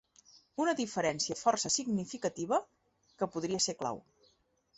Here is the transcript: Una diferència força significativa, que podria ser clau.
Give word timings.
Una 0.63 0.73
diferència 0.79 1.37
força 1.41 1.71
significativa, 1.75 2.59
que 3.21 3.29
podria 3.37 3.63
ser 3.69 3.79
clau. 3.85 4.03